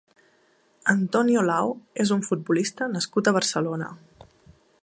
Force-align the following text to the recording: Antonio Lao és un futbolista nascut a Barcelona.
Antonio 0.93 1.43
Lao 1.49 1.69
és 2.05 2.13
un 2.17 2.25
futbolista 2.31 2.91
nascut 2.97 3.29
a 3.33 3.39
Barcelona. 3.39 3.93